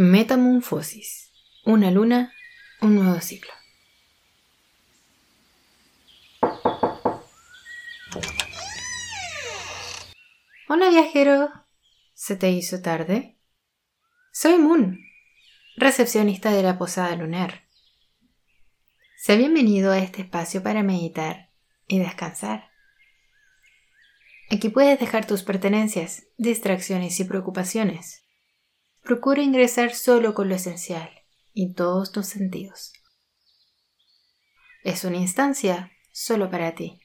[0.00, 1.32] Metamorfosis.
[1.64, 2.32] Una luna,
[2.80, 3.50] un nuevo ciclo.
[10.68, 11.50] Hola viajero.
[12.14, 13.40] ¿Se te hizo tarde?
[14.30, 15.00] Soy Moon,
[15.76, 17.64] recepcionista de la posada lunar.
[19.16, 21.50] Sé bienvenido a este espacio para meditar
[21.88, 22.70] y descansar.
[24.48, 28.27] Aquí puedes dejar tus pertenencias, distracciones y preocupaciones.
[29.08, 31.08] Procura ingresar solo con lo esencial
[31.54, 32.92] y todos tus sentidos.
[34.84, 37.00] Es una instancia solo para ti.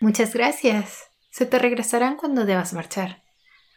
[0.00, 1.12] Muchas gracias.
[1.30, 3.22] Se te regresarán cuando debas marchar.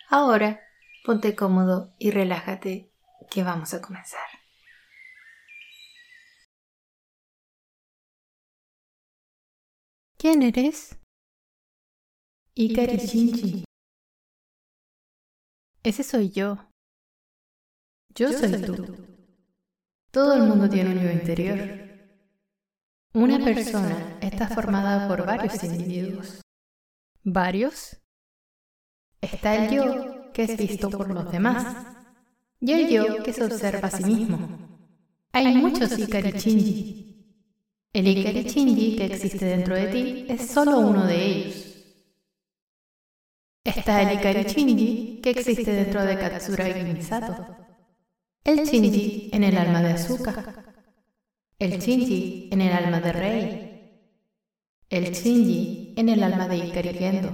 [0.10, 0.62] Ahora,
[1.06, 2.92] ponte cómodo y relájate,
[3.30, 4.28] que vamos a comenzar.
[10.18, 10.98] ¿Quién eres?
[12.56, 13.64] Ikari.
[15.84, 16.58] Ese soy yo.
[18.14, 18.96] Yo soy tú.
[20.12, 21.58] Todo el mundo tiene un yo interior.
[23.14, 26.42] Una persona está formada por varios individuos.
[27.24, 27.98] ¿Varios?
[29.22, 31.76] Está el yo que es visto por los demás
[32.60, 34.38] y el yo que se observa a sí mismo.
[35.34, 37.26] Hay muchos Ikari Shinji.
[37.92, 41.71] El Ikari Shinji que existe dentro de ti es solo uno de ellos.
[43.82, 47.34] Está el Ikari Shinji, que existe dentro de Katsuragi Misato.
[48.44, 50.64] El Shinji en el alma de Asuka.
[51.58, 53.48] El Shinji en el alma de Rei.
[54.88, 57.32] El Shinji en el alma de Ikari Gendo.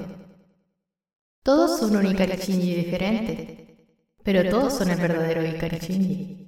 [1.44, 6.48] Todos son un Ikari Shinji diferente, pero todos son el verdadero Ikari Shinji.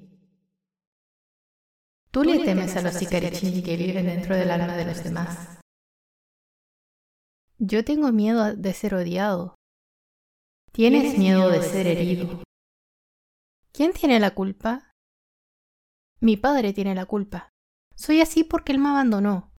[2.09, 5.59] Tú le temes a los Ikari Shinji que viven dentro del alma de los demás.
[7.58, 9.59] Yo tengo miedo de ser odiado,
[10.72, 12.44] Tienes miedo de ser herido.
[13.72, 14.92] ¿Quién tiene la culpa?
[16.22, 17.50] Mi padre tiene la culpa.
[17.95, 19.52] Soy así porque él me abandonó.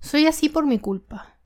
[0.00, 1.40] Soy así por mi culpa.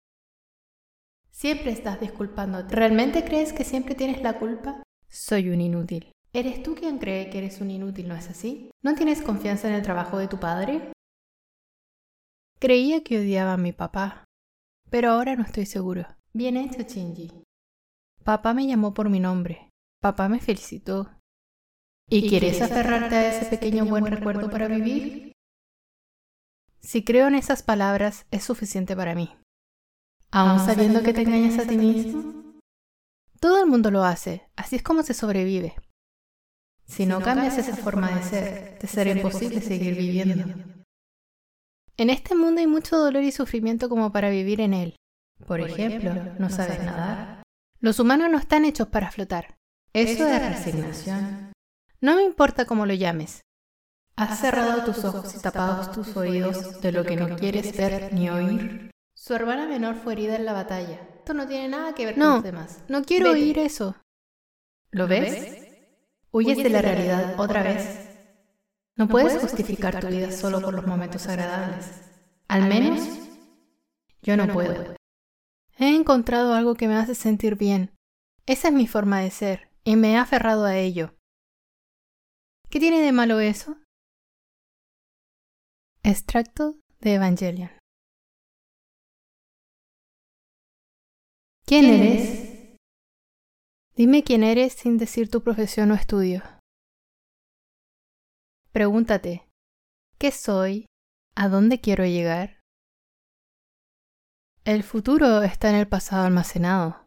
[1.31, 2.75] Siempre estás disculpándote.
[2.75, 4.83] ¿Realmente crees que siempre tienes la culpa?
[5.09, 6.13] Soy un inútil.
[6.33, 8.71] ¿Eres tú quien cree que eres un inútil, no es así?
[8.83, 10.93] ¿No tienes confianza en el trabajo de tu padre?
[12.61, 14.25] Creía que odiaba a mi papá,
[14.91, 16.07] pero ahora no estoy seguro.
[16.37, 17.31] Bien hecho, Shinji.
[18.25, 19.71] Papá me llamó por mi nombre.
[20.03, 21.09] Papá me felicitó.
[22.11, 25.33] ¿Y quieres aferrarte a ese pequeño buen recuerdo para vivir?
[26.81, 29.31] Si creo en esas palabras, es suficiente para mí.
[30.33, 32.59] ¿Aún sabiendo que te engañas a ti mismo?
[33.39, 35.77] Todo el mundo lo hace, así es como se sobrevive.
[36.85, 40.53] Si no cambias esa forma de ser, te será imposible seguir viviendo.
[41.97, 44.97] En este mundo hay mucho dolor y sufrimiento como para vivir en él.
[45.47, 47.43] Por ejemplo, no sabes nadar.
[47.81, 49.57] Los humanos no están hechos para flotar.
[49.93, 51.53] Eso es resignación.
[52.01, 53.43] No me importa cómo lo llames.
[54.17, 58.31] Has cerrado tus ojos y tapado tus oídos de lo que no quieres ver ni
[58.31, 58.91] oír.
[59.15, 61.01] Su hermana menor fue herida en la batalla.
[61.19, 62.83] Esto no tiene nada que ver con los demás.
[62.89, 63.97] No quiero oír eso.
[64.91, 65.57] ¿Lo ves?
[66.31, 68.09] Huyes de la realidad otra vez.
[68.97, 71.87] No puedes justificar tu vida solo por los momentos agradables.
[72.49, 73.01] Al menos
[74.23, 74.95] yo no puedo.
[75.77, 77.95] He encontrado algo que me hace sentir bien.
[78.47, 81.17] Esa es mi forma de ser, y me he aferrado a ello.
[82.71, 83.77] ¿Qué tiene de malo eso?
[86.03, 87.71] Extracto de Evangelion.
[91.67, 92.79] ¿Quién eres?
[93.97, 96.43] Dime quién eres sin decir tu profesión o estudio.
[98.73, 99.49] Pregúntate,
[100.19, 100.87] ¿qué soy?
[101.37, 102.54] ¿A dónde quiero llegar?
[104.65, 107.07] El futuro está en el pasado almacenado.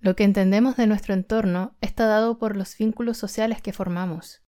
[0.00, 4.42] Lo que entendemos de nuestro entorno está dado por los vínculos sociales que formamos,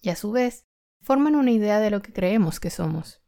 [0.00, 0.64] y a su vez
[1.00, 3.22] forman una idea de lo que creemos que somos.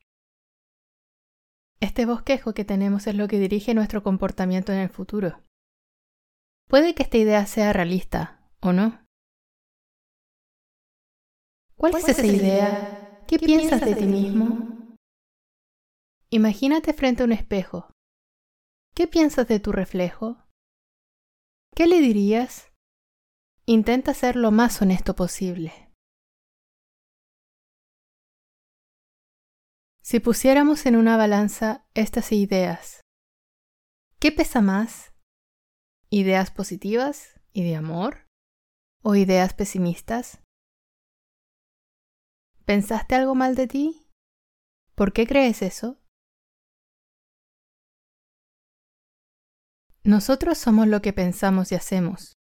[1.78, 5.40] Este bosquejo que tenemos es lo que dirige nuestro comportamiento en el futuro.
[6.66, 9.06] Puede que esta idea sea realista, ¿o no?
[11.76, 13.22] ¿Cuál, es esa idea?
[13.28, 14.77] ¿Qué, piensas de ti mismo?
[16.30, 17.90] Imagínate frente a un espejo.
[18.94, 20.44] ¿Qué piensas de tu reflejo?
[21.74, 22.70] ¿Qué le dirías?
[23.64, 25.90] Intenta ser lo más honesto posible.
[30.02, 33.00] Si pusiéramos en una balanza estas ideas,
[34.18, 35.14] ¿qué pesa más?
[36.10, 38.26] ¿Ideas positivas y de amor?
[39.02, 40.42] ¿O ideas pesimistas?
[42.66, 44.10] ¿Pensaste algo mal de ti?
[44.94, 45.98] ¿Por qué crees eso?
[50.08, 52.38] Nosotros somos lo que pensamos y hacemos.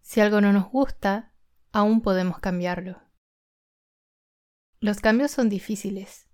[0.00, 1.32] Si algo no nos gusta,
[1.70, 3.00] aún podemos cambiarlo.
[4.80, 6.28] Los cambios son difíciles.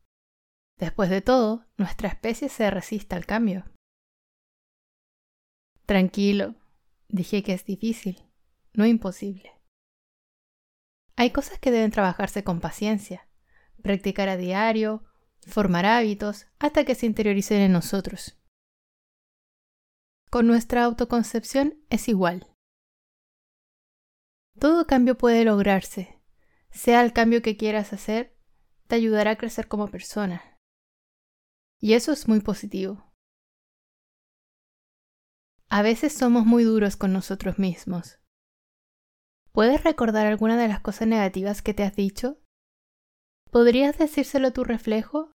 [0.79, 3.71] Después de todo, nuestra especie se resiste al cambio.
[5.85, 6.55] Tranquilo,
[7.09, 8.25] dije que es difícil,
[8.73, 9.61] no imposible.
[11.17, 13.29] Hay cosas que deben trabajarse con paciencia,
[13.83, 15.05] practicar a diario,
[15.47, 18.42] formar hábitos hasta que se interioricen en nosotros.
[20.33, 22.51] Con nuestra autoconcepción es igual.
[24.59, 26.23] Todo cambio puede lograrse,
[26.71, 28.35] sea el cambio que quieras hacer,
[28.87, 30.59] te ayudará a crecer como persona.
[31.79, 33.13] Y eso es muy positivo.
[35.69, 38.19] A veces somos muy duros con nosotros mismos.
[39.53, 42.41] ¿Puedes recordar alguna de las cosas negativas que te has dicho?
[43.51, 45.31] ¿Podrías decírselo a tu reflejo?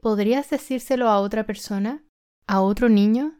[0.00, 2.04] ¿Podrías decírselo a otra persona?
[2.48, 3.39] ¿A otro niño?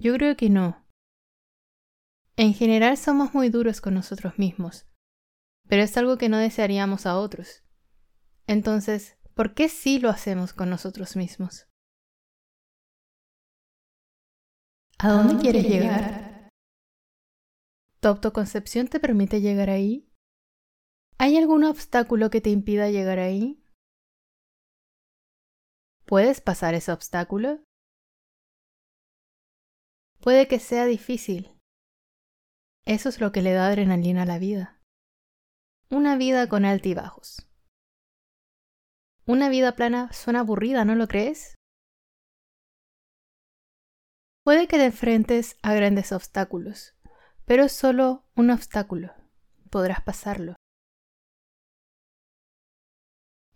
[0.00, 0.82] Yo creo que no.
[2.36, 4.86] En general somos muy duros con nosotros mismos,
[5.68, 7.62] pero es algo que no desearíamos a otros.
[8.46, 11.68] Entonces, ¿por qué sí lo hacemos con nosotros mismos?
[14.98, 16.48] ¿A dónde, quieres llegar?
[18.00, 20.10] ¿Tu autoconcepción te permite llegar ahí?
[21.18, 23.62] ¿Hay algún obstáculo que te impida llegar ahí?
[26.06, 27.62] ¿Puedes pasar ese obstáculo?
[30.20, 31.56] Puede que sea difícil.
[32.84, 34.80] Eso es lo que le da adrenalina a la vida.
[35.90, 37.46] Una vida con altibajos.
[39.26, 41.54] Una vida plana suena aburrida, ¿no lo crees?
[44.44, 46.94] Puede que te enfrentes a grandes obstáculos,
[47.44, 49.14] pero es solo un obstáculo.
[49.70, 50.56] Podrás pasarlo.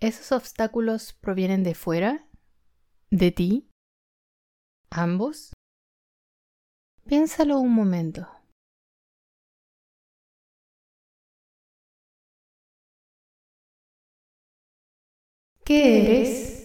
[0.01, 2.29] ¿Esos obstáculos provienen de fuera?
[3.11, 3.71] ¿De ti?
[4.91, 5.54] ¿Ambos?
[7.07, 8.27] Piénsalo un momento.
[15.67, 16.65] ¿Qué eres?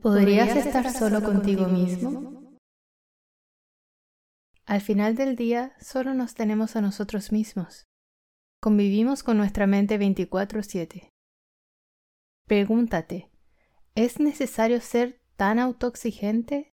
[0.00, 2.56] ¿Podrías estar solo contigo mismo?
[4.64, 7.84] Al final del día solo nos tenemos a nosotros mismos.
[8.60, 11.10] Convivimos con nuestra mente 24/7.
[12.46, 13.28] Pregúntate,
[13.96, 16.75] ¿es necesario ser tan autoexigente?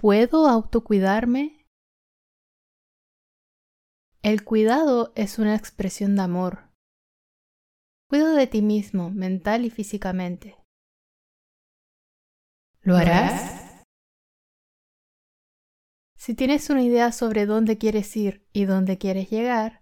[0.00, 1.66] ¿Puedo autocuidarme?
[4.22, 6.70] El cuidado es una expresión de amor.
[8.08, 10.56] Cuido de ti mismo, mental y físicamente.
[12.80, 13.84] ¿Lo harás?
[16.16, 19.80] Si tienes una idea sobre dónde quieres ir y dónde quieres llegar,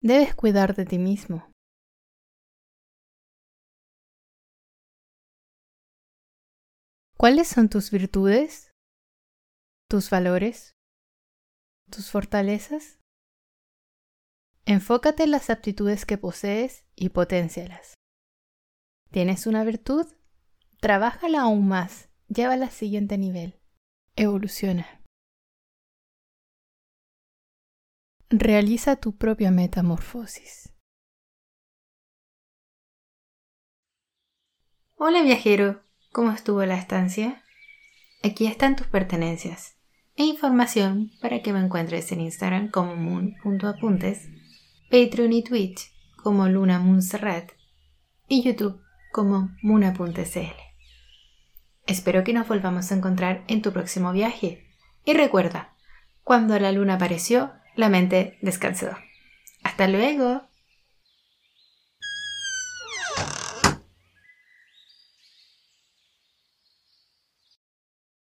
[0.00, 1.50] Debes cuidar de ti mismo.
[7.16, 8.67] ¿Cuáles son tus virtudes?
[9.90, 10.76] ¿Tus valores?
[11.90, 13.00] ¿Tus fortalezas?
[14.66, 17.94] Enfócate en las aptitudes que posees y potencialas.
[19.10, 20.06] ¿Tienes una virtud?
[20.80, 23.58] Trabájala aún más, llévala al siguiente nivel.
[24.14, 25.02] Evoluciona.
[28.28, 30.74] Realiza tu propia metamorfosis.
[34.96, 35.82] Hola viajero,
[36.12, 37.42] ¿cómo estuvo la estancia?
[38.22, 39.77] Aquí están tus pertenencias
[40.18, 44.28] e información para que me encuentres en Instagram como moon.apuntes,
[44.90, 46.84] Patreon y Twitch como Luna
[48.26, 48.82] y YouTube
[49.12, 50.56] como Muna.cl.
[51.86, 54.66] Espero que nos volvamos a encontrar en tu próximo viaje.
[55.04, 55.76] Y recuerda,
[56.24, 58.90] cuando la luna apareció, la mente descansó.
[59.62, 60.47] Hasta luego.